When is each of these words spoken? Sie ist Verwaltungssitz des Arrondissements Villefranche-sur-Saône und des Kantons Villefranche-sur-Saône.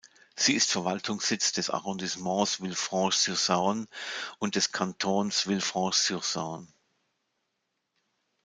Sie 0.35 0.55
ist 0.55 0.71
Verwaltungssitz 0.71 1.51
des 1.53 1.69
Arrondissements 1.69 2.55
Villefranche-sur-Saône 2.59 3.85
und 4.39 4.55
des 4.55 4.71
Kantons 4.71 5.41
Villefranche-sur-Saône. 5.45 6.65